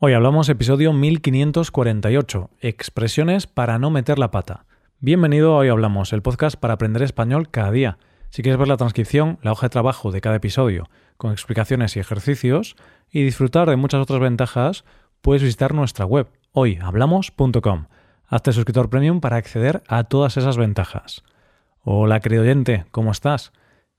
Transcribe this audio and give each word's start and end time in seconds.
Hoy 0.00 0.12
hablamos 0.12 0.48
episodio 0.48 0.92
1548, 0.92 2.50
expresiones 2.60 3.48
para 3.48 3.80
no 3.80 3.90
meter 3.90 4.20
la 4.20 4.30
pata. 4.30 4.64
Bienvenido 5.00 5.54
a 5.54 5.56
Hoy 5.56 5.70
Hablamos, 5.70 6.12
el 6.12 6.22
podcast 6.22 6.56
para 6.56 6.74
aprender 6.74 7.02
español 7.02 7.50
cada 7.50 7.72
día. 7.72 7.98
Si 8.30 8.42
quieres 8.42 8.60
ver 8.60 8.68
la 8.68 8.76
transcripción, 8.76 9.40
la 9.42 9.50
hoja 9.50 9.66
de 9.66 9.70
trabajo 9.70 10.12
de 10.12 10.20
cada 10.20 10.36
episodio, 10.36 10.88
con 11.16 11.32
explicaciones 11.32 11.96
y 11.96 11.98
ejercicios, 11.98 12.76
y 13.10 13.24
disfrutar 13.24 13.68
de 13.68 13.74
muchas 13.74 14.00
otras 14.00 14.20
ventajas, 14.20 14.84
puedes 15.20 15.42
visitar 15.42 15.74
nuestra 15.74 16.04
web, 16.04 16.28
hoyhablamos.com. 16.52 17.86
Hazte 18.28 18.52
suscriptor 18.52 18.90
premium 18.90 19.18
para 19.20 19.34
acceder 19.34 19.82
a 19.88 20.04
todas 20.04 20.36
esas 20.36 20.56
ventajas. 20.56 21.24
Hola 21.82 22.20
querido 22.20 22.42
oyente, 22.44 22.84
¿cómo 22.92 23.10
estás? 23.10 23.50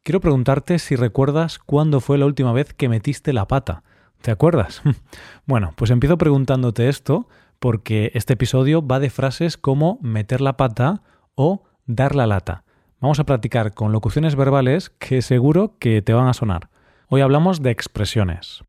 Quiero 0.04 0.22
preguntarte 0.22 0.80
si 0.80 0.96
recuerdas 0.96 1.60
cuándo 1.60 2.00
fue 2.00 2.18
la 2.18 2.26
última 2.26 2.54
vez 2.54 2.74
que 2.74 2.88
metiste 2.88 3.34
la 3.34 3.50
pata. 3.50 3.84
¿Te 4.22 4.32
acuerdas? 4.32 4.82
bueno, 5.46 5.74
pues 5.76 5.92
empiezo 5.92 6.18
preguntándote 6.18 6.90
esto 6.90 7.28
porque 7.60 8.12
este 8.14 8.34
episodio 8.34 8.86
va 8.86 9.00
de 9.00 9.10
frases 9.10 9.58
como 9.58 10.00
meter 10.02 10.42
la 10.42 10.58
pata 10.58 11.02
o 11.36 11.64
dar 11.86 12.16
la 12.16 12.28
lata. 12.28 12.64
Vamos 13.00 13.20
a 13.20 13.26
practicar 13.26 13.74
con 13.74 13.92
locuciones 13.92 14.36
verbales 14.36 14.90
que 14.90 15.22
seguro 15.22 15.78
que 15.80 16.02
te 16.02 16.14
van 16.14 16.28
a 16.28 16.34
sonar. 16.34 16.70
Hoy 17.08 17.22
hablamos 17.22 17.62
de 17.62 17.72
expresiones. 17.72 18.64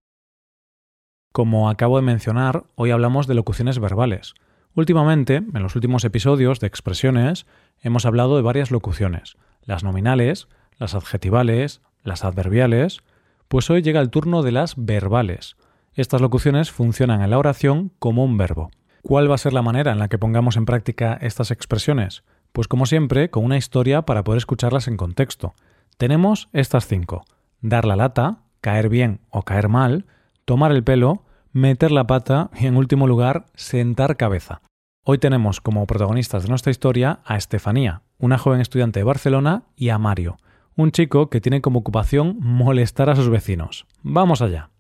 Como 1.33 1.69
acabo 1.69 1.97
de 1.97 2.03
mencionar, 2.03 2.65
hoy 2.75 2.91
hablamos 2.91 3.27
de 3.27 3.35
locuciones 3.35 3.79
verbales. 3.79 4.35
Últimamente, 4.75 5.37
en 5.37 5.63
los 5.63 5.75
últimos 5.75 6.05
episodios 6.05 6.61
de 6.61 6.69
expresiones, 6.69 7.47
hemos 7.83 8.07
hablado 8.07 8.37
de 8.37 8.43
varias 8.43 8.71
locuciones. 8.71 9.37
Las 9.63 9.83
nominales, 9.83 10.49
las 10.79 10.95
adjetivales, 10.95 11.83
las 12.03 12.25
adverbiales, 12.25 13.03
pues 13.51 13.69
hoy 13.69 13.83
llega 13.83 14.01
el 14.01 14.11
turno 14.11 14.45
de 14.45 14.53
las 14.53 14.75
verbales. 14.77 15.57
Estas 15.95 16.21
locuciones 16.21 16.71
funcionan 16.71 17.21
en 17.21 17.31
la 17.31 17.39
oración 17.39 17.91
como 17.99 18.23
un 18.23 18.39
verbo. 18.39 18.71
¿Cuál 19.03 19.29
va 19.29 19.35
a 19.35 19.39
ser 19.39 19.53
la 19.53 19.61
manera 19.61 19.91
en 19.91 19.99
la 19.99 20.07
que 20.07 20.19
pongamos 20.19 20.57
en 20.57 20.67
práctica 20.67 21.19
estas 21.21 21.51
expresiones? 21.51 22.23
Pues 22.53 22.69
como 22.69 22.87
siempre, 22.87 23.29
con 23.29 23.45
una 23.45 23.57
historia 23.57 24.03
para 24.03 24.23
poder 24.23 24.39
escucharlas 24.39 24.87
en 24.87 24.97
contexto. 24.97 25.55
Tenemos 25.99 26.49
estas 26.53 26.87
cinco. 26.87 27.25
Dar 27.61 27.87
la 27.87 27.97
lata, 27.97 28.45
caer 28.61 28.89
bien 28.89 29.19
o 29.31 29.43
caer 29.43 29.69
mal, 29.69 30.07
tomar 30.45 30.71
el 30.71 30.85
pelo, 30.85 31.25
meter 31.51 31.91
la 31.91 32.07
pata 32.07 32.51
y 32.57 32.67
en 32.67 32.77
último 32.77 33.09
lugar, 33.09 33.47
sentar 33.57 34.17
cabeza. 34.17 34.63
Hoy 35.05 35.19
tenemos 35.19 35.61
como 35.61 35.85
protagonistas 35.89 36.45
de 36.45 36.51
nuestra 36.51 36.71
historia 36.71 37.19
a 37.25 37.37
Estefanía, 37.37 38.03
una 38.17 38.39
joven 38.39 38.61
estudiante 38.61 39.01
de 39.01 39.05
Barcelona, 39.05 39.65
y 39.75 39.89
a 39.89 39.99
Mario, 39.99 40.39
un 40.81 40.93
chico 40.93 41.29
que 41.29 41.41
tiene 41.41 41.61
como 41.61 41.81
ocupación 41.81 42.39
molestar 42.41 43.11
a 43.11 43.17
sus 43.17 43.29
vecinos. 43.29 43.87
Vamos 44.03 44.41
allá. 44.41 44.71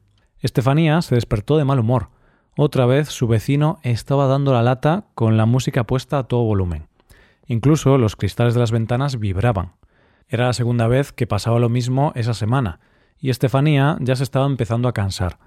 Estefanía 0.40 1.02
se 1.02 1.14
despertó 1.14 1.58
de 1.58 1.64
mal 1.64 1.78
humor. 1.78 2.08
Otra 2.56 2.86
vez 2.86 3.08
su 3.08 3.28
vecino 3.28 3.78
estaba 3.82 4.26
dando 4.26 4.52
la 4.52 4.62
lata 4.62 5.04
con 5.14 5.36
la 5.36 5.44
música 5.44 5.84
puesta 5.84 6.18
a 6.18 6.24
todo 6.24 6.44
volumen. 6.44 6.88
Incluso 7.46 7.98
los 7.98 8.16
cristales 8.16 8.54
de 8.54 8.60
las 8.60 8.72
ventanas 8.72 9.18
vibraban. 9.18 9.72
Era 10.28 10.46
la 10.46 10.52
segunda 10.52 10.86
vez 10.86 11.12
que 11.12 11.26
pasaba 11.26 11.58
lo 11.58 11.68
mismo 11.68 12.12
esa 12.14 12.32
semana, 12.32 12.80
y 13.18 13.28
Estefanía 13.28 13.98
ya 14.00 14.16
se 14.16 14.22
estaba 14.22 14.46
empezando 14.46 14.88
a 14.88 14.94
cansar. 14.94 15.38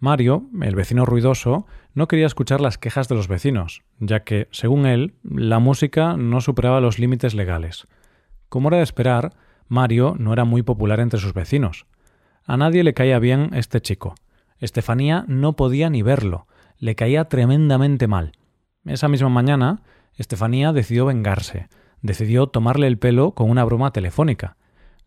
Mario, 0.00 0.48
el 0.62 0.74
vecino 0.74 1.04
ruidoso, 1.04 1.66
no 1.94 2.08
quería 2.08 2.26
escuchar 2.26 2.60
las 2.60 2.76
quejas 2.76 3.06
de 3.06 3.14
los 3.14 3.28
vecinos, 3.28 3.82
ya 4.00 4.24
que, 4.24 4.48
según 4.50 4.86
él, 4.86 5.14
la 5.22 5.60
música 5.60 6.16
no 6.16 6.40
superaba 6.40 6.80
los 6.80 6.98
límites 6.98 7.34
legales. 7.34 7.86
Como 8.48 8.68
era 8.68 8.78
de 8.78 8.82
esperar, 8.82 9.32
Mario 9.68 10.14
no 10.18 10.32
era 10.32 10.44
muy 10.44 10.62
popular 10.62 11.00
entre 11.00 11.20
sus 11.20 11.34
vecinos. 11.34 11.86
A 12.44 12.56
nadie 12.56 12.84
le 12.84 12.94
caía 12.94 13.18
bien 13.18 13.50
este 13.54 13.80
chico. 13.80 14.14
Estefanía 14.58 15.24
no 15.28 15.54
podía 15.54 15.90
ni 15.90 16.02
verlo, 16.02 16.46
le 16.78 16.94
caía 16.94 17.26
tremendamente 17.26 18.06
mal. 18.06 18.32
Esa 18.84 19.08
misma 19.08 19.28
mañana, 19.28 19.82
Estefanía 20.14 20.72
decidió 20.72 21.06
vengarse, 21.06 21.68
decidió 22.00 22.48
tomarle 22.48 22.86
el 22.86 22.98
pelo 22.98 23.32
con 23.32 23.50
una 23.50 23.64
broma 23.64 23.92
telefónica. 23.92 24.56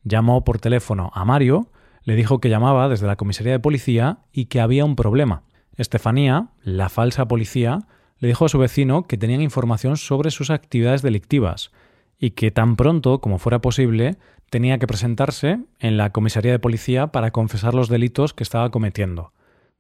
Llamó 0.04 0.44
por 0.44 0.60
teléfono 0.60 1.12
a 1.14 1.26
Mario, 1.26 1.70
le 2.04 2.16
dijo 2.16 2.40
que 2.40 2.50
llamaba 2.50 2.88
desde 2.88 3.08
la 3.08 3.16
comisaría 3.16 3.52
de 3.52 3.60
policía 3.60 4.20
y 4.32 4.46
que 4.46 4.62
había 4.62 4.86
un 4.86 4.96
problema. 4.96 5.44
Estefanía, 5.76 6.50
la 6.62 6.90
falsa 6.90 7.28
policía, 7.28 7.80
le 8.20 8.30
dijo 8.30 8.46
a 8.46 8.50
su 8.50 8.58
vecino 8.58 9.04
que 9.04 9.18
tenían 9.18 9.42
información 9.42 9.98
sobre 9.98 10.32
sus 10.32 10.50
actividades 10.50 11.02
delictivas 11.02 11.72
y 12.18 12.32
que 12.32 12.52
tan 12.52 12.76
pronto 12.76 13.20
como 13.20 13.40
fuera 13.40 13.60
posible 13.60 14.18
tenía 14.50 14.78
que 14.78 14.88
presentarse 14.88 15.60
en 15.80 15.98
la 15.98 16.12
comisaría 16.12 16.52
de 16.52 16.60
policía 16.60 17.08
para 17.08 17.32
confesar 17.32 17.74
los 17.74 17.90
delitos 17.90 18.34
que 18.34 18.44
estaba 18.44 18.70
cometiendo. 18.72 19.34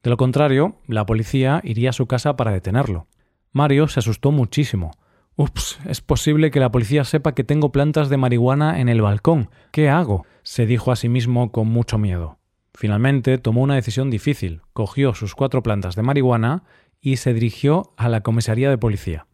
De 0.03 0.09
lo 0.09 0.17
contrario, 0.17 0.75
la 0.87 1.05
policía 1.05 1.61
iría 1.63 1.89
a 1.89 1.93
su 1.93 2.07
casa 2.07 2.35
para 2.35 2.51
detenerlo. 2.51 3.07
Mario 3.51 3.87
se 3.87 3.99
asustó 3.99 4.31
muchísimo. 4.31 4.91
Ups, 5.35 5.79
es 5.85 6.01
posible 6.01 6.51
que 6.51 6.59
la 6.59 6.71
policía 6.71 7.03
sepa 7.03 7.33
que 7.33 7.43
tengo 7.43 7.71
plantas 7.71 8.09
de 8.09 8.17
marihuana 8.17 8.79
en 8.79 8.89
el 8.89 9.01
balcón. 9.01 9.49
¿Qué 9.71 9.89
hago? 9.89 10.25
se 10.43 10.65
dijo 10.65 10.91
a 10.91 10.95
sí 10.95 11.09
mismo 11.09 11.51
con 11.51 11.67
mucho 11.67 11.97
miedo. 11.97 12.37
Finalmente 12.73 13.37
tomó 13.37 13.61
una 13.61 13.75
decisión 13.75 14.09
difícil, 14.11 14.61
cogió 14.73 15.13
sus 15.13 15.33
cuatro 15.33 15.63
plantas 15.63 15.95
de 15.95 16.03
marihuana 16.03 16.63
y 17.01 17.17
se 17.17 17.33
dirigió 17.33 17.93
a 17.97 18.09
la 18.09 18.21
comisaría 18.21 18.69
de 18.69 18.77
policía. 18.77 19.25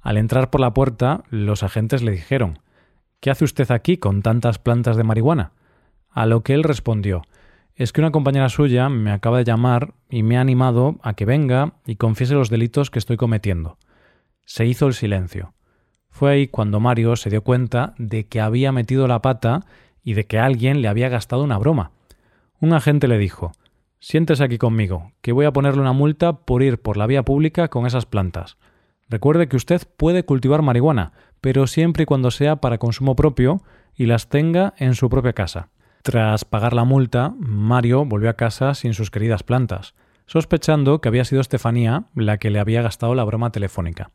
Al 0.00 0.18
entrar 0.18 0.50
por 0.50 0.60
la 0.60 0.74
puerta, 0.74 1.24
los 1.30 1.62
agentes 1.62 2.02
le 2.02 2.12
dijeron 2.12 2.58
¿Qué 3.24 3.30
hace 3.30 3.46
usted 3.46 3.70
aquí 3.70 3.96
con 3.96 4.20
tantas 4.20 4.58
plantas 4.58 4.98
de 4.98 5.02
marihuana? 5.02 5.52
A 6.10 6.26
lo 6.26 6.42
que 6.42 6.52
él 6.52 6.62
respondió 6.62 7.22
Es 7.74 7.90
que 7.90 8.02
una 8.02 8.10
compañera 8.10 8.50
suya 8.50 8.90
me 8.90 9.12
acaba 9.12 9.38
de 9.38 9.44
llamar 9.44 9.94
y 10.10 10.22
me 10.22 10.36
ha 10.36 10.42
animado 10.42 10.96
a 11.02 11.14
que 11.14 11.24
venga 11.24 11.72
y 11.86 11.96
confiese 11.96 12.34
los 12.34 12.50
delitos 12.50 12.90
que 12.90 12.98
estoy 12.98 13.16
cometiendo. 13.16 13.78
Se 14.44 14.66
hizo 14.66 14.86
el 14.86 14.92
silencio. 14.92 15.54
Fue 16.10 16.32
ahí 16.32 16.48
cuando 16.48 16.80
Mario 16.80 17.16
se 17.16 17.30
dio 17.30 17.42
cuenta 17.42 17.94
de 17.96 18.26
que 18.26 18.42
había 18.42 18.72
metido 18.72 19.08
la 19.08 19.22
pata 19.22 19.60
y 20.02 20.12
de 20.12 20.26
que 20.26 20.38
alguien 20.38 20.82
le 20.82 20.88
había 20.88 21.08
gastado 21.08 21.44
una 21.44 21.56
broma. 21.56 21.92
Un 22.60 22.74
agente 22.74 23.08
le 23.08 23.16
dijo 23.16 23.52
Siéntese 24.00 24.44
aquí 24.44 24.58
conmigo, 24.58 25.12
que 25.22 25.32
voy 25.32 25.46
a 25.46 25.52
ponerle 25.54 25.80
una 25.80 25.94
multa 25.94 26.40
por 26.44 26.62
ir 26.62 26.76
por 26.76 26.98
la 26.98 27.06
vía 27.06 27.22
pública 27.22 27.68
con 27.68 27.86
esas 27.86 28.04
plantas. 28.04 28.58
Recuerde 29.08 29.48
que 29.48 29.56
usted 29.56 29.80
puede 29.96 30.24
cultivar 30.26 30.60
marihuana, 30.60 31.12
pero 31.44 31.66
siempre 31.66 32.04
y 32.04 32.06
cuando 32.06 32.30
sea 32.30 32.56
para 32.56 32.78
consumo 32.78 33.16
propio 33.16 33.60
y 33.94 34.06
las 34.06 34.30
tenga 34.30 34.72
en 34.78 34.94
su 34.94 35.10
propia 35.10 35.34
casa. 35.34 35.68
Tras 36.02 36.46
pagar 36.46 36.72
la 36.72 36.84
multa, 36.84 37.34
Mario 37.38 38.06
volvió 38.06 38.30
a 38.30 38.36
casa 38.36 38.72
sin 38.72 38.94
sus 38.94 39.10
queridas 39.10 39.42
plantas, 39.42 39.92
sospechando 40.24 41.02
que 41.02 41.08
había 41.08 41.26
sido 41.26 41.42
Estefanía 41.42 42.04
la 42.14 42.38
que 42.38 42.48
le 42.48 42.60
había 42.60 42.80
gastado 42.80 43.14
la 43.14 43.24
broma 43.24 43.52
telefónica. 43.52 44.10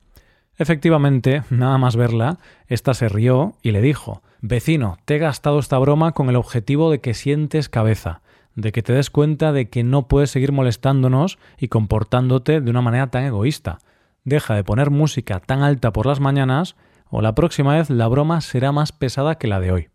Efectivamente, 0.57 1.43
nada 1.51 1.77
más 1.77 1.95
verla, 1.95 2.39
ésta 2.65 2.95
se 2.95 3.09
rió 3.09 3.53
y 3.61 3.73
le 3.73 3.81
dijo 3.81 4.23
Vecino, 4.41 4.97
te 5.05 5.17
he 5.17 5.19
gastado 5.19 5.59
esta 5.59 5.77
broma 5.77 6.13
con 6.13 6.29
el 6.29 6.35
objetivo 6.35 6.89
de 6.89 6.99
que 6.99 7.13
sientes 7.13 7.69
cabeza, 7.69 8.23
de 8.55 8.71
que 8.71 8.81
te 8.81 8.93
des 8.93 9.11
cuenta 9.11 9.51
de 9.51 9.69
que 9.69 9.83
no 9.83 10.07
puedes 10.07 10.31
seguir 10.31 10.51
molestándonos 10.51 11.37
y 11.59 11.67
comportándote 11.67 12.59
de 12.59 12.71
una 12.71 12.81
manera 12.81 13.11
tan 13.11 13.23
egoísta. 13.23 13.77
Deja 14.23 14.55
de 14.55 14.63
poner 14.63 14.89
música 14.89 15.39
tan 15.39 15.61
alta 15.61 15.93
por 15.93 16.07
las 16.07 16.19
mañanas 16.19 16.75
o 17.09 17.21
la 17.21 17.35
próxima 17.35 17.75
vez 17.75 17.89
la 17.89 18.07
broma 18.07 18.41
será 18.41 18.71
más 18.71 18.91
pesada 18.91 19.35
que 19.35 19.47
la 19.47 19.59
de 19.59 19.71
hoy. 19.71 19.89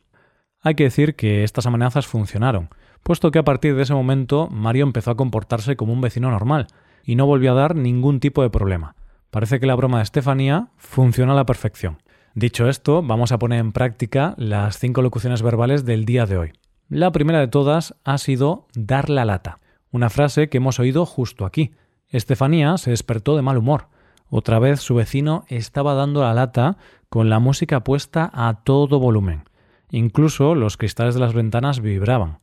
Hay 0.61 0.75
que 0.75 0.85
decir 0.85 1.15
que 1.15 1.45
estas 1.45 1.67
amenazas 1.67 2.07
funcionaron, 2.07 2.71
puesto 3.03 3.31
que 3.31 3.39
a 3.39 3.45
partir 3.45 3.77
de 3.77 3.83
ese 3.83 3.95
momento 3.95 4.49
Mario 4.51 4.85
empezó 4.85 5.11
a 5.11 5.17
comportarse 5.17 5.77
como 5.77 5.93
un 5.93 6.01
vecino 6.01 6.31
normal 6.31 6.67
y 7.05 7.17
no 7.17 7.27
volvió 7.27 7.53
a 7.53 7.55
dar 7.55 7.77
ningún 7.77 8.21
tipo 8.21 8.43
de 8.43 8.51
problema. 8.51 8.97
Parece 9.31 9.61
que 9.61 9.67
la 9.67 9.75
broma 9.75 9.99
de 9.99 10.05
Estefanía 10.05 10.69
funciona 10.77 11.33
a 11.33 11.37
la 11.37 11.47
perfección. 11.47 11.99
Dicho 12.35 12.69
esto, 12.69 13.03
vamos 13.03 13.31
a 13.31 13.39
poner 13.39 13.61
en 13.61 13.73
práctica 13.73 14.35
las 14.39 14.79
cinco 14.79 15.03
locuciones 15.03 15.43
verbales 15.43 15.85
del 15.85 16.05
día 16.05 16.27
de 16.27 16.39
hoy. 16.39 16.53
La 16.89 17.13
primera 17.13 17.41
de 17.41 17.49
todas 17.49 17.95
ha 18.05 18.19
sido 18.19 18.67
dar 18.75 19.11
la 19.11 19.25
lata, 19.25 19.61
una 19.91 20.11
frase 20.11 20.49
que 20.49 20.59
hemos 20.59 20.81
oído 20.81 21.07
justo 21.07 21.45
aquí. 21.47 21.73
Estefanía 22.09 22.77
se 22.79 22.91
despertó 22.91 23.37
de 23.37 23.43
mal 23.43 23.59
humor. 23.59 23.89
Otra 24.31 24.59
vez 24.59 24.81
su 24.81 24.95
vecino 24.95 25.45
estaba 25.49 25.95
dando 25.95 26.23
la 26.23 26.35
lata 26.35 26.77
con 27.09 27.31
la 27.31 27.39
música 27.39 27.85
puesta 27.85 28.31
a 28.33 28.63
todo 28.65 28.99
volumen. 28.99 29.45
Incluso 29.91 30.55
los 30.55 30.77
cristales 30.77 31.15
de 31.15 31.21
las 31.21 31.35
ventanas 31.35 31.81
vibraban. 31.81 32.41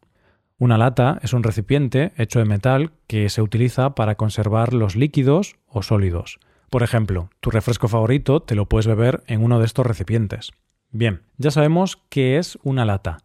Una 0.57 0.77
lata 0.77 1.19
es 1.23 1.33
un 1.33 1.43
recipiente 1.43 2.13
hecho 2.17 2.39
de 2.39 2.45
metal 2.45 2.91
que 3.07 3.29
se 3.29 3.41
utiliza 3.41 3.95
para 3.95 4.15
conservar 4.15 4.73
los 4.73 4.95
líquidos 4.95 5.55
o 5.67 5.81
sólidos. 5.81 6.39
Por 6.69 6.83
ejemplo, 6.83 7.29
tu 7.39 7.49
refresco 7.49 7.87
favorito 7.87 8.41
te 8.41 8.55
lo 8.55 8.67
puedes 8.67 8.87
beber 8.87 9.23
en 9.27 9.43
uno 9.43 9.59
de 9.59 9.65
estos 9.65 9.85
recipientes. 9.85 10.51
Bien, 10.91 11.23
ya 11.37 11.51
sabemos 11.51 11.97
qué 12.09 12.37
es 12.37 12.59
una 12.63 12.85
lata, 12.85 13.17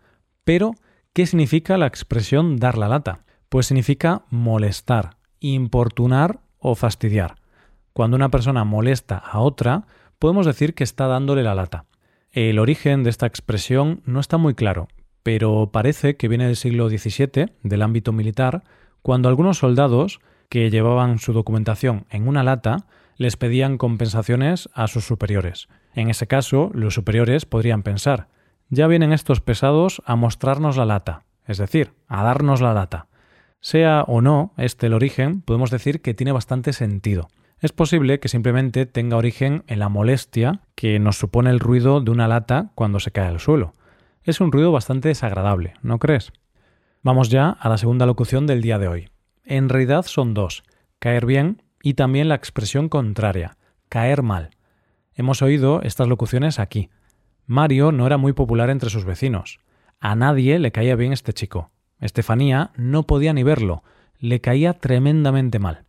pero 0.44 0.72
¿qué 1.12 1.26
significa 1.26 1.76
la 1.76 1.86
expresión 1.86 2.56
dar 2.56 2.78
la 2.78 2.88
lata? 2.88 3.20
Pues 3.48 3.66
significa 3.66 4.22
molestar, 4.30 5.16
importunar 5.38 6.40
o 6.58 6.74
fastidiar. 6.74 7.36
Cuando 7.96 8.14
una 8.14 8.28
persona 8.28 8.64
molesta 8.64 9.16
a 9.16 9.38
otra, 9.38 9.86
podemos 10.18 10.44
decir 10.44 10.74
que 10.74 10.84
está 10.84 11.06
dándole 11.06 11.42
la 11.42 11.54
lata. 11.54 11.86
El 12.30 12.58
origen 12.58 13.02
de 13.02 13.08
esta 13.08 13.24
expresión 13.24 14.02
no 14.04 14.20
está 14.20 14.36
muy 14.36 14.54
claro, 14.54 14.88
pero 15.22 15.70
parece 15.72 16.14
que 16.18 16.28
viene 16.28 16.44
del 16.44 16.56
siglo 16.56 16.90
XVII, 16.90 17.54
del 17.62 17.80
ámbito 17.80 18.12
militar, 18.12 18.64
cuando 19.00 19.30
algunos 19.30 19.56
soldados 19.56 20.20
que 20.50 20.68
llevaban 20.68 21.18
su 21.18 21.32
documentación 21.32 22.04
en 22.10 22.28
una 22.28 22.42
lata 22.42 22.84
les 23.16 23.38
pedían 23.38 23.78
compensaciones 23.78 24.68
a 24.74 24.88
sus 24.88 25.06
superiores. 25.06 25.66
En 25.94 26.10
ese 26.10 26.26
caso, 26.26 26.70
los 26.74 26.92
superiores 26.92 27.46
podrían 27.46 27.82
pensar, 27.82 28.28
ya 28.68 28.88
vienen 28.88 29.14
estos 29.14 29.40
pesados 29.40 30.02
a 30.04 30.16
mostrarnos 30.16 30.76
la 30.76 30.84
lata, 30.84 31.24
es 31.46 31.56
decir, 31.56 31.94
a 32.08 32.22
darnos 32.24 32.60
la 32.60 32.74
lata. 32.74 33.06
Sea 33.60 34.04
o 34.06 34.20
no 34.20 34.52
este 34.58 34.88
el 34.88 34.92
origen, 34.92 35.40
podemos 35.40 35.70
decir 35.70 36.02
que 36.02 36.12
tiene 36.12 36.32
bastante 36.32 36.74
sentido. 36.74 37.30
Es 37.58 37.72
posible 37.72 38.20
que 38.20 38.28
simplemente 38.28 38.84
tenga 38.84 39.16
origen 39.16 39.64
en 39.66 39.78
la 39.78 39.88
molestia 39.88 40.60
que 40.74 40.98
nos 40.98 41.16
supone 41.16 41.48
el 41.48 41.58
ruido 41.58 42.02
de 42.02 42.10
una 42.10 42.28
lata 42.28 42.70
cuando 42.74 43.00
se 43.00 43.12
cae 43.12 43.28
al 43.28 43.40
suelo. 43.40 43.74
Es 44.24 44.42
un 44.42 44.52
ruido 44.52 44.72
bastante 44.72 45.08
desagradable, 45.08 45.72
¿no 45.80 45.98
crees? 45.98 46.32
Vamos 47.02 47.30
ya 47.30 47.48
a 47.48 47.68
la 47.70 47.78
segunda 47.78 48.04
locución 48.04 48.46
del 48.46 48.60
día 48.60 48.78
de 48.78 48.88
hoy. 48.88 49.08
En 49.42 49.70
realidad 49.70 50.04
son 50.04 50.34
dos, 50.34 50.64
caer 50.98 51.24
bien 51.24 51.62
y 51.82 51.94
también 51.94 52.28
la 52.28 52.34
expresión 52.34 52.90
contraria, 52.90 53.56
caer 53.88 54.22
mal. 54.22 54.50
Hemos 55.14 55.40
oído 55.40 55.80
estas 55.80 56.08
locuciones 56.08 56.58
aquí. 56.58 56.90
Mario 57.46 57.90
no 57.90 58.06
era 58.06 58.18
muy 58.18 58.34
popular 58.34 58.68
entre 58.68 58.90
sus 58.90 59.06
vecinos. 59.06 59.60
A 59.98 60.14
nadie 60.14 60.58
le 60.58 60.72
caía 60.72 60.94
bien 60.94 61.14
este 61.14 61.32
chico. 61.32 61.70
Estefanía 62.00 62.72
no 62.76 63.04
podía 63.04 63.32
ni 63.32 63.44
verlo, 63.44 63.82
le 64.18 64.42
caía 64.42 64.74
tremendamente 64.74 65.58
mal. 65.58 65.85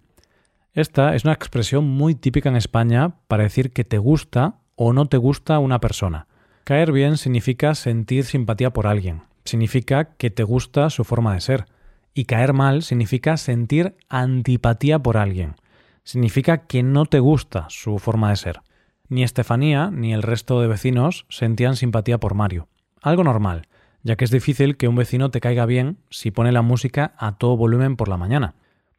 Esta 0.78 1.16
es 1.16 1.24
una 1.24 1.34
expresión 1.34 1.86
muy 1.86 2.14
típica 2.14 2.50
en 2.50 2.56
España 2.56 3.16
para 3.28 3.42
decir 3.42 3.74
que 3.74 3.84
te 3.84 3.98
gusta 3.98 4.60
o 4.76 4.94
no 4.94 5.08
te 5.08 5.18
gusta 5.18 5.58
una 5.58 5.80
persona. 5.80 6.28
Caer 6.66 6.92
bien 6.92 7.18
significa 7.18 7.74
sentir 7.74 8.26
simpatía 8.26 8.72
por 8.74 8.86
alguien, 8.86 9.24
significa 9.44 10.16
que 10.18 10.30
te 10.30 10.44
gusta 10.44 10.92
su 10.92 11.04
forma 11.04 11.34
de 11.34 11.42
ser, 11.42 11.66
y 12.14 12.26
caer 12.26 12.54
mal 12.54 12.84
significa 12.84 13.38
sentir 13.38 13.96
antipatía 14.08 15.00
por 15.00 15.18
alguien, 15.18 15.56
significa 16.04 16.68
que 16.68 16.84
no 16.84 17.08
te 17.08 17.22
gusta 17.22 17.66
su 17.70 17.98
forma 17.98 18.30
de 18.30 18.36
ser. 18.36 18.62
Ni 19.10 19.24
Estefanía 19.24 19.90
ni 19.90 20.14
el 20.14 20.22
resto 20.22 20.62
de 20.62 20.68
vecinos 20.68 21.26
sentían 21.28 21.76
simpatía 21.76 22.20
por 22.20 22.36
Mario. 22.36 22.68
Algo 23.02 23.24
normal, 23.24 23.68
ya 24.04 24.16
que 24.16 24.26
es 24.26 24.32
difícil 24.32 24.78
que 24.78 24.88
un 24.88 24.96
vecino 24.96 25.32
te 25.32 25.42
caiga 25.42 25.66
bien 25.66 25.98
si 26.12 26.30
pone 26.30 26.52
la 26.52 26.62
música 26.62 27.16
a 27.18 27.40
todo 27.40 27.58
volumen 27.58 27.96
por 27.96 28.10
la 28.10 28.18
mañana. 28.18 28.54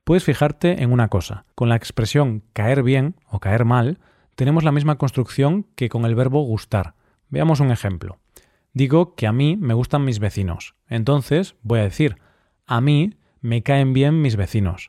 Puedes 0.08 0.24
fijarte 0.24 0.82
en 0.82 0.90
una 0.90 1.08
cosa. 1.08 1.44
Con 1.54 1.68
la 1.68 1.76
expresión 1.76 2.42
caer 2.54 2.82
bien 2.82 3.16
o 3.28 3.40
caer 3.40 3.66
mal, 3.66 3.98
tenemos 4.36 4.64
la 4.64 4.72
misma 4.72 4.96
construcción 4.96 5.66
que 5.74 5.90
con 5.90 6.06
el 6.06 6.14
verbo 6.14 6.40
gustar. 6.44 6.94
Veamos 7.28 7.60
un 7.60 7.70
ejemplo. 7.70 8.16
Digo 8.72 9.14
que 9.16 9.26
a 9.26 9.32
mí 9.32 9.58
me 9.58 9.74
gustan 9.74 10.06
mis 10.06 10.18
vecinos. 10.18 10.76
Entonces 10.88 11.56
voy 11.60 11.80
a 11.80 11.82
decir, 11.82 12.16
a 12.66 12.80
mí 12.80 13.16
me 13.42 13.62
caen 13.62 13.92
bien 13.92 14.22
mis 14.22 14.36
vecinos. 14.36 14.88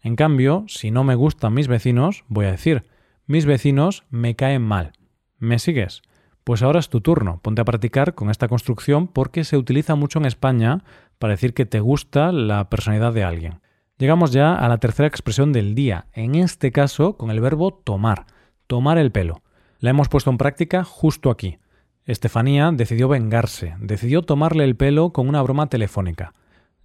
En 0.00 0.16
cambio, 0.16 0.64
si 0.66 0.90
no 0.90 1.04
me 1.04 1.14
gustan 1.14 1.52
mis 1.52 1.68
vecinos, 1.68 2.24
voy 2.28 2.46
a 2.46 2.52
decir, 2.52 2.84
mis 3.26 3.44
vecinos 3.44 4.04
me 4.08 4.34
caen 4.34 4.62
mal. 4.62 4.92
¿Me 5.38 5.58
sigues? 5.58 6.00
Pues 6.42 6.62
ahora 6.62 6.80
es 6.80 6.88
tu 6.88 7.02
turno. 7.02 7.38
Ponte 7.42 7.60
a 7.60 7.66
practicar 7.66 8.14
con 8.14 8.30
esta 8.30 8.48
construcción 8.48 9.08
porque 9.08 9.44
se 9.44 9.58
utiliza 9.58 9.94
mucho 9.94 10.18
en 10.20 10.24
España 10.24 10.84
para 11.18 11.34
decir 11.34 11.52
que 11.52 11.66
te 11.66 11.80
gusta 11.80 12.32
la 12.32 12.70
personalidad 12.70 13.12
de 13.12 13.24
alguien. 13.24 13.63
Llegamos 13.96 14.32
ya 14.32 14.56
a 14.56 14.68
la 14.68 14.78
tercera 14.78 15.06
expresión 15.06 15.52
del 15.52 15.76
día, 15.76 16.06
en 16.12 16.34
este 16.34 16.72
caso 16.72 17.16
con 17.16 17.30
el 17.30 17.40
verbo 17.40 17.72
tomar, 17.72 18.26
tomar 18.66 18.98
el 18.98 19.12
pelo. 19.12 19.42
La 19.78 19.90
hemos 19.90 20.08
puesto 20.08 20.30
en 20.30 20.38
práctica 20.38 20.82
justo 20.82 21.30
aquí. 21.30 21.58
Estefanía 22.04 22.72
decidió 22.72 23.06
vengarse, 23.06 23.76
decidió 23.78 24.22
tomarle 24.22 24.64
el 24.64 24.74
pelo 24.74 25.12
con 25.12 25.28
una 25.28 25.40
broma 25.42 25.68
telefónica. 25.68 26.32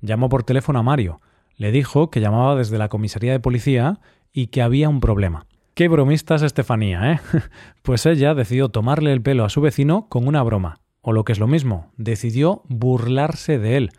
Llamó 0.01 0.29
por 0.29 0.43
teléfono 0.43 0.77
a 0.77 0.83
Mario, 0.83 1.19
le 1.57 1.71
dijo 1.71 2.11
que 2.11 2.21
llamaba 2.21 2.55
desde 2.55 2.77
la 2.77 2.89
comisaría 2.89 3.31
de 3.31 3.39
policía 3.39 3.99
y 4.31 4.47
que 4.47 4.61
había 4.61 4.87
un 4.87 4.99
problema. 4.99 5.47
Qué 5.73 5.87
bromista 5.87 6.35
es 6.35 6.43
Estefanía, 6.43 7.13
¿eh? 7.13 7.19
pues 7.81 8.05
ella 8.05 8.35
decidió 8.35 8.69
tomarle 8.69 9.13
el 9.13 9.23
pelo 9.23 9.45
a 9.45 9.49
su 9.49 9.61
vecino 9.61 10.07
con 10.09 10.27
una 10.27 10.43
broma, 10.43 10.81
o 11.01 11.11
lo 11.11 11.23
que 11.23 11.31
es 11.31 11.39
lo 11.39 11.47
mismo, 11.47 11.91
decidió 11.97 12.61
burlarse 12.67 13.57
de 13.57 13.77
él, 13.77 13.91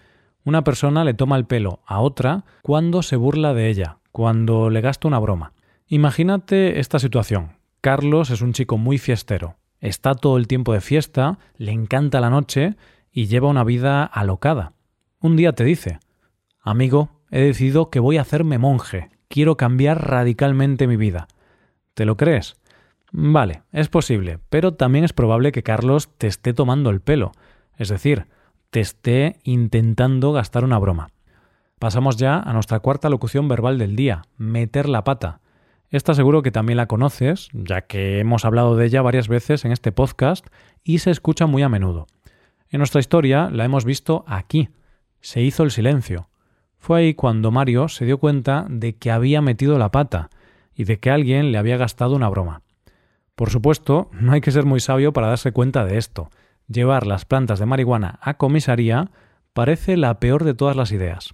una 0.45 0.65
persona 0.65 1.05
le 1.05 1.15
toma 1.15 1.37
el 1.37 1.45
pelo 1.45 1.81
a 1.87 2.01
otra 2.01 2.45
cuando 2.63 3.03
se 3.03 3.17
burla 3.17 3.55
de 3.55 3.69
ella, 3.69 3.99
cuando 4.13 4.71
le 4.71 4.81
gasta 4.81 5.09
una 5.09 5.19
broma. 5.19 5.53
Imagínate 5.87 6.81
esta 6.81 6.99
situación. 6.99 7.53
Carlos 7.81 8.31
es 8.31 8.43
un 8.43 8.53
chico 8.53 8.79
muy 8.79 8.99
fiestero. 8.99 9.57
Está 9.81 10.15
todo 10.15 10.37
el 10.37 10.47
tiempo 10.47 10.73
de 10.73 10.81
fiesta, 10.81 11.39
le 11.57 11.73
encanta 11.73 12.21
la 12.21 12.31
noche 12.31 12.77
y 13.11 13.27
lleva 13.27 13.49
una 13.49 13.65
vida 13.65 14.05
alocada. 14.05 14.73
Un 15.21 15.37
día 15.37 15.53
te 15.55 15.65
dice, 15.65 15.99
Amigo, 16.63 17.09
he 17.31 17.41
decidido 17.41 17.91
que 17.91 18.01
voy 18.01 18.19
a 18.19 18.23
hacerme 18.23 18.59
monje, 18.59 19.11
quiero 19.29 19.57
cambiar 19.57 20.09
radicalmente 20.09 20.87
mi 20.87 20.97
vida. 20.97 21.29
¿Te 21.95 22.05
lo 22.05 22.17
crees? 22.17 22.57
Vale, 23.13 23.63
es 23.73 23.89
posible, 23.89 24.39
pero 24.51 24.75
también 24.75 25.05
es 25.05 25.13
probable 25.13 25.53
que 25.53 25.63
Carlos 25.63 26.11
te 26.19 26.27
esté 26.27 26.53
tomando 26.53 26.91
el 26.91 27.01
pelo, 27.01 27.33
es 27.77 27.89
decir, 27.89 28.27
te 28.71 28.81
esté 28.81 29.41
intentando 29.43 30.33
gastar 30.33 30.65
una 30.65 30.79
broma. 30.79 31.11
Pasamos 31.79 32.17
ya 32.17 32.39
a 32.39 32.53
nuestra 32.53 32.81
cuarta 32.81 33.09
locución 33.09 33.49
verbal 33.49 33.79
del 33.79 33.97
día, 33.97 34.23
meter 34.37 34.89
la 34.89 35.03
pata. 35.03 35.41
Esta 35.91 36.15
seguro 36.15 36.43
que 36.43 36.53
también 36.53 36.77
la 36.77 36.87
conoces, 36.87 37.49
ya 37.53 37.83
que 37.83 38.21
hemos 38.21 38.45
hablado 38.45 38.77
de 38.77 38.87
ella 38.87 39.03
varias 39.03 39.27
veces 39.27 39.65
en 39.65 39.73
este 39.73 39.91
podcast 39.91 40.47
y 40.85 40.99
se 40.99 41.11
escucha 41.11 41.47
muy 41.47 41.63
a 41.63 41.69
menudo. 41.69 42.07
En 42.69 42.79
nuestra 42.79 43.01
historia 43.01 43.51
la 43.51 43.65
hemos 43.65 43.85
visto 43.85 44.25
aquí. 44.29 44.69
Se 45.21 45.43
hizo 45.43 45.65
el 45.65 45.73
silencio. 45.73 46.29
Fue 46.79 47.01
ahí 47.01 47.15
cuando 47.15 47.51
Mario 47.51 47.89
se 47.89 48.05
dio 48.05 48.19
cuenta 48.19 48.67
de 48.69 48.97
que 48.97 49.11
había 49.11 49.43
metido 49.43 49.79
la 49.79 49.91
pata 49.91 50.31
y 50.75 50.85
de 50.85 51.01
que 51.01 51.11
alguien 51.11 51.51
le 51.51 51.59
había 51.59 51.77
gastado 51.77 52.15
una 52.15 52.29
broma. 52.29 52.63
Por 53.35 53.51
supuesto, 53.51 54.11
no 54.13 54.33
hay 54.33 54.41
que 54.41 54.53
ser 54.53 54.65
muy 54.65 54.79
sabio 54.79 55.13
para 55.13 55.27
darse 55.27 55.51
cuenta 55.51 55.85
de 55.85 55.99
esto 55.99 56.31
llevar 56.71 57.07
las 57.07 57.25
plantas 57.25 57.59
de 57.59 57.67
marihuana 57.67 58.19
a 58.23 58.35
comisaría 58.35 59.11
parece 59.53 59.97
la 59.97 60.21
peor 60.21 60.45
de 60.45 60.55
todas 60.55 60.77
las 60.77 60.93
ideas. 60.93 61.31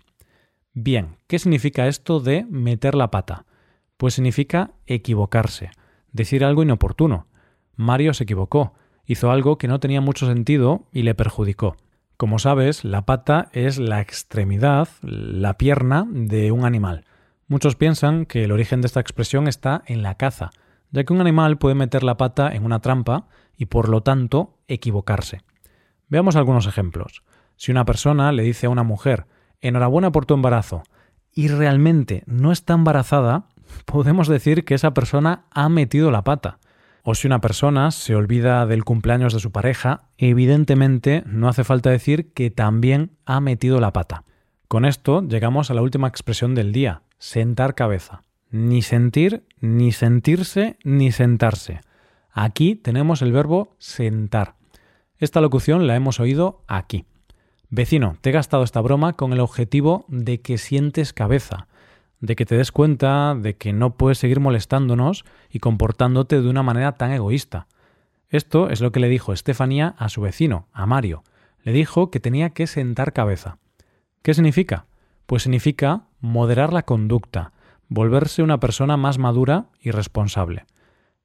Bien, 0.72 1.16
¿qué 1.26 1.38
significa 1.38 1.86
esto 1.86 2.20
de 2.20 2.44
meter 2.50 2.94
la 2.94 3.10
pata? 3.10 3.44
Pues 3.96 4.14
significa 4.14 4.72
equivocarse, 4.86 5.70
decir 6.12 6.44
algo 6.44 6.62
inoportuno. 6.62 7.26
Mario 7.76 8.14
se 8.14 8.24
equivocó, 8.24 8.74
hizo 9.06 9.30
algo 9.30 9.58
que 9.58 9.68
no 9.68 9.80
tenía 9.80 10.00
mucho 10.00 10.26
sentido 10.26 10.86
y 10.92 11.02
le 11.02 11.14
perjudicó. 11.14 11.76
Como 12.16 12.38
sabes, 12.38 12.84
la 12.84 13.04
pata 13.04 13.48
es 13.52 13.78
la 13.78 14.00
extremidad, 14.00 14.88
la 15.02 15.58
pierna 15.58 16.06
de 16.10 16.50
un 16.50 16.64
animal. 16.64 17.04
Muchos 17.46 17.76
piensan 17.76 18.26
que 18.26 18.44
el 18.44 18.52
origen 18.52 18.80
de 18.80 18.86
esta 18.86 19.00
expresión 19.00 19.48
está 19.48 19.82
en 19.86 20.02
la 20.02 20.16
caza, 20.16 20.50
ya 20.90 21.04
que 21.04 21.12
un 21.12 21.20
animal 21.20 21.58
puede 21.58 21.74
meter 21.74 22.02
la 22.02 22.16
pata 22.16 22.50
en 22.54 22.64
una 22.64 22.80
trampa 22.80 23.28
y 23.56 23.66
por 23.66 23.88
lo 23.88 24.02
tanto 24.02 24.58
equivocarse. 24.68 25.42
Veamos 26.08 26.36
algunos 26.36 26.66
ejemplos. 26.66 27.22
Si 27.56 27.70
una 27.70 27.84
persona 27.84 28.32
le 28.32 28.42
dice 28.42 28.66
a 28.66 28.70
una 28.70 28.82
mujer 28.82 29.26
enhorabuena 29.60 30.12
por 30.12 30.26
tu 30.26 30.34
embarazo 30.34 30.82
y 31.32 31.48
realmente 31.48 32.22
no 32.26 32.52
está 32.52 32.74
embarazada, 32.74 33.48
podemos 33.84 34.28
decir 34.28 34.64
que 34.64 34.74
esa 34.74 34.94
persona 34.94 35.44
ha 35.50 35.68
metido 35.68 36.10
la 36.10 36.22
pata. 36.22 36.58
O 37.02 37.14
si 37.14 37.28
una 37.28 37.40
persona 37.40 37.92
se 37.92 38.16
olvida 38.16 38.66
del 38.66 38.84
cumpleaños 38.84 39.32
de 39.32 39.38
su 39.38 39.52
pareja, 39.52 40.08
evidentemente 40.18 41.22
no 41.24 41.48
hace 41.48 41.62
falta 41.62 41.90
decir 41.90 42.32
que 42.32 42.50
también 42.50 43.12
ha 43.26 43.40
metido 43.40 43.78
la 43.78 43.92
pata. 43.92 44.24
Con 44.66 44.84
esto 44.84 45.22
llegamos 45.22 45.70
a 45.70 45.74
la 45.74 45.82
última 45.82 46.08
expresión 46.08 46.56
del 46.56 46.72
día, 46.72 47.02
sentar 47.18 47.76
cabeza. 47.76 48.22
Ni 48.50 48.82
sentir, 48.82 49.44
ni 49.60 49.92
sentirse, 49.92 50.78
ni 50.84 51.12
sentarse. 51.12 51.80
Aquí 52.30 52.76
tenemos 52.76 53.22
el 53.22 53.32
verbo 53.32 53.74
sentar. 53.78 54.54
Esta 55.18 55.40
locución 55.40 55.86
la 55.86 55.96
hemos 55.96 56.20
oído 56.20 56.62
aquí. 56.66 57.06
Vecino, 57.70 58.16
te 58.20 58.30
he 58.30 58.32
gastado 58.32 58.62
esta 58.62 58.80
broma 58.80 59.14
con 59.14 59.32
el 59.32 59.40
objetivo 59.40 60.04
de 60.08 60.40
que 60.40 60.58
sientes 60.58 61.12
cabeza, 61.12 61.66
de 62.20 62.36
que 62.36 62.46
te 62.46 62.56
des 62.56 62.70
cuenta 62.70 63.34
de 63.34 63.56
que 63.56 63.72
no 63.72 63.96
puedes 63.96 64.18
seguir 64.18 64.40
molestándonos 64.40 65.24
y 65.50 65.58
comportándote 65.58 66.40
de 66.40 66.48
una 66.48 66.62
manera 66.62 66.92
tan 66.92 67.10
egoísta. 67.12 67.66
Esto 68.28 68.70
es 68.70 68.80
lo 68.80 68.92
que 68.92 69.00
le 69.00 69.08
dijo 69.08 69.32
Estefanía 69.32 69.94
a 69.98 70.08
su 70.08 70.20
vecino, 70.20 70.68
a 70.72 70.86
Mario. 70.86 71.24
Le 71.62 71.72
dijo 71.72 72.10
que 72.10 72.20
tenía 72.20 72.50
que 72.50 72.66
sentar 72.66 73.12
cabeza. 73.12 73.58
¿Qué 74.22 74.34
significa? 74.34 74.86
Pues 75.26 75.42
significa 75.42 76.04
moderar 76.20 76.72
la 76.72 76.82
conducta, 76.82 77.52
volverse 77.88 78.42
una 78.42 78.60
persona 78.60 78.96
más 78.96 79.18
madura 79.18 79.66
y 79.80 79.90
responsable. 79.90 80.64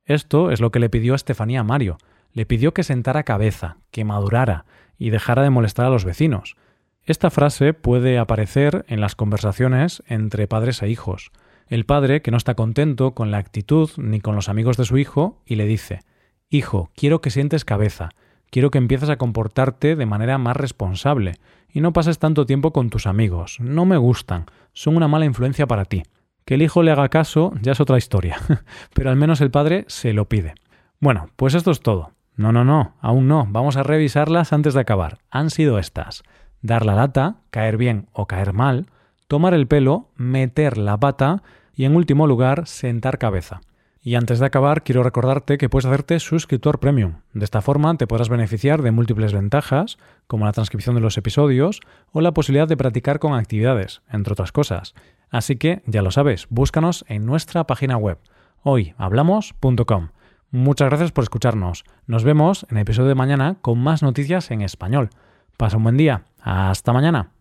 Esto 0.05 0.51
es 0.51 0.59
lo 0.59 0.71
que 0.71 0.79
le 0.79 0.89
pidió 0.89 1.15
Estefanía 1.15 1.61
a 1.61 1.63
Mario. 1.63 1.97
Le 2.33 2.45
pidió 2.45 2.73
que 2.73 2.83
sentara 2.83 3.23
cabeza, 3.23 3.77
que 3.91 4.05
madurara 4.05 4.65
y 4.97 5.09
dejara 5.09 5.43
de 5.43 5.49
molestar 5.49 5.85
a 5.85 5.89
los 5.89 6.05
vecinos. 6.05 6.55
Esta 7.03 7.29
frase 7.29 7.73
puede 7.73 8.17
aparecer 8.19 8.85
en 8.87 9.01
las 9.01 9.15
conversaciones 9.15 10.03
entre 10.07 10.47
padres 10.47 10.81
e 10.81 10.89
hijos. 10.89 11.31
El 11.67 11.85
padre 11.85 12.21
que 12.21 12.31
no 12.31 12.37
está 12.37 12.53
contento 12.53 13.13
con 13.13 13.31
la 13.31 13.37
actitud 13.37 13.89
ni 13.97 14.19
con 14.19 14.35
los 14.35 14.49
amigos 14.49 14.77
de 14.77 14.85
su 14.85 14.97
hijo 14.97 15.41
y 15.45 15.55
le 15.55 15.65
dice 15.65 16.01
Hijo, 16.49 16.91
quiero 16.95 17.21
que 17.21 17.31
sientes 17.31 17.63
cabeza, 17.65 18.09
quiero 18.49 18.71
que 18.71 18.77
empieces 18.77 19.09
a 19.09 19.17
comportarte 19.17 19.95
de 19.95 20.05
manera 20.05 20.37
más 20.37 20.57
responsable 20.57 21.35
y 21.73 21.79
no 21.81 21.93
pases 21.93 22.19
tanto 22.19 22.45
tiempo 22.45 22.73
con 22.73 22.89
tus 22.89 23.07
amigos, 23.07 23.57
no 23.61 23.85
me 23.85 23.97
gustan, 23.97 24.45
son 24.73 24.97
una 24.97 25.07
mala 25.07 25.25
influencia 25.25 25.65
para 25.65 25.85
ti. 25.85 26.03
Que 26.45 26.55
el 26.55 26.61
hijo 26.61 26.83
le 26.83 26.91
haga 26.91 27.09
caso 27.09 27.53
ya 27.61 27.73
es 27.73 27.79
otra 27.79 27.97
historia, 27.97 28.37
pero 28.93 29.09
al 29.09 29.15
menos 29.15 29.41
el 29.41 29.51
padre 29.51 29.85
se 29.87 30.13
lo 30.13 30.25
pide. 30.27 30.55
Bueno, 30.99 31.29
pues 31.35 31.53
esto 31.53 31.71
es 31.71 31.81
todo. 31.81 32.11
No, 32.35 32.51
no, 32.51 32.63
no, 32.63 32.95
aún 33.01 33.27
no. 33.27 33.45
Vamos 33.49 33.77
a 33.77 33.83
revisarlas 33.83 34.53
antes 34.53 34.73
de 34.73 34.81
acabar. 34.81 35.19
Han 35.29 35.49
sido 35.49 35.79
estas. 35.79 36.23
Dar 36.61 36.85
la 36.85 36.95
lata, 36.95 37.37
caer 37.49 37.77
bien 37.77 38.07
o 38.13 38.27
caer 38.27 38.53
mal, 38.53 38.87
tomar 39.27 39.53
el 39.53 39.67
pelo, 39.67 40.09
meter 40.15 40.77
la 40.77 40.99
pata 40.99 41.43
y 41.73 41.85
en 41.85 41.95
último 41.95 42.27
lugar, 42.27 42.67
sentar 42.67 43.17
cabeza. 43.17 43.61
Y 44.03 44.15
antes 44.15 44.39
de 44.39 44.47
acabar, 44.47 44.83
quiero 44.83 45.03
recordarte 45.03 45.59
que 45.59 45.69
puedes 45.69 45.85
hacerte 45.85 46.19
suscriptor 46.19 46.79
premium. 46.79 47.21
De 47.33 47.45
esta 47.45 47.61
forma 47.61 47.95
te 47.97 48.07
podrás 48.07 48.29
beneficiar 48.29 48.81
de 48.81 48.89
múltiples 48.89 49.31
ventajas, 49.31 49.99
como 50.25 50.45
la 50.45 50.53
transcripción 50.53 50.95
de 50.95 51.01
los 51.01 51.17
episodios 51.17 51.81
o 52.11 52.21
la 52.21 52.33
posibilidad 52.33 52.67
de 52.67 52.77
practicar 52.77 53.19
con 53.19 53.33
actividades, 53.33 54.01
entre 54.11 54.33
otras 54.33 54.51
cosas. 54.51 54.95
Así 55.31 55.55
que, 55.55 55.81
ya 55.87 56.01
lo 56.01 56.11
sabes, 56.11 56.45
búscanos 56.49 57.05
en 57.07 57.25
nuestra 57.25 57.65
página 57.65 57.97
web, 57.97 58.19
hoyhablamos.com. 58.61 60.09
Muchas 60.51 60.89
gracias 60.89 61.13
por 61.13 61.23
escucharnos. 61.23 61.85
Nos 62.05 62.25
vemos 62.25 62.67
en 62.69 62.77
el 62.77 62.81
episodio 62.81 63.07
de 63.07 63.15
mañana 63.15 63.55
con 63.61 63.79
más 63.79 64.03
noticias 64.03 64.51
en 64.51 64.61
español. 64.61 65.09
Pasa 65.55 65.77
un 65.77 65.83
buen 65.83 65.95
día. 65.95 66.25
Hasta 66.41 66.91
mañana. 66.91 67.31